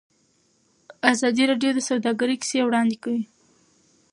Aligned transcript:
ازادي 1.11 1.43
راډیو 1.51 1.71
د 1.75 1.79
سوداګري 1.89 2.35
کیسې 2.41 2.59
وړاندې 2.63 2.97
کړي. 3.03 3.21